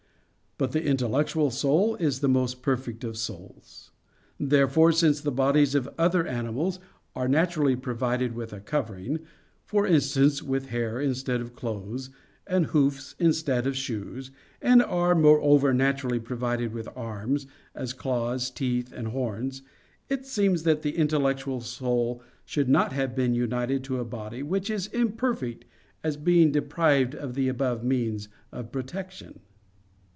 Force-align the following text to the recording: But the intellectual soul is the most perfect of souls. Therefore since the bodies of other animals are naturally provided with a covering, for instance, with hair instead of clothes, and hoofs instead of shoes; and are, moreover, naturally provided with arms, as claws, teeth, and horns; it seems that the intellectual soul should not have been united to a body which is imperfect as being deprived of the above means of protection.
But 0.57 0.73
the 0.73 0.85
intellectual 0.85 1.49
soul 1.49 1.95
is 1.95 2.19
the 2.19 2.29
most 2.29 2.61
perfect 2.61 3.03
of 3.03 3.17
souls. 3.17 3.89
Therefore 4.39 4.91
since 4.91 5.19
the 5.19 5.31
bodies 5.31 5.73
of 5.73 5.89
other 5.97 6.27
animals 6.27 6.77
are 7.15 7.27
naturally 7.27 7.75
provided 7.75 8.35
with 8.35 8.53
a 8.53 8.59
covering, 8.59 9.21
for 9.65 9.87
instance, 9.87 10.43
with 10.43 10.67
hair 10.67 11.01
instead 11.01 11.41
of 11.41 11.55
clothes, 11.55 12.11
and 12.45 12.67
hoofs 12.67 13.15
instead 13.17 13.65
of 13.65 13.75
shoes; 13.75 14.29
and 14.61 14.83
are, 14.83 15.15
moreover, 15.15 15.73
naturally 15.73 16.19
provided 16.19 16.73
with 16.73 16.87
arms, 16.95 17.47
as 17.73 17.91
claws, 17.91 18.51
teeth, 18.51 18.93
and 18.93 19.07
horns; 19.07 19.63
it 20.09 20.27
seems 20.27 20.61
that 20.61 20.83
the 20.83 20.95
intellectual 20.95 21.61
soul 21.61 22.21
should 22.45 22.69
not 22.69 22.93
have 22.93 23.15
been 23.15 23.33
united 23.33 23.83
to 23.85 23.99
a 23.99 24.05
body 24.05 24.43
which 24.43 24.69
is 24.69 24.85
imperfect 24.93 25.65
as 26.03 26.17
being 26.17 26.51
deprived 26.51 27.15
of 27.15 27.33
the 27.33 27.47
above 27.47 27.83
means 27.83 28.29
of 28.51 28.71
protection. 28.71 29.39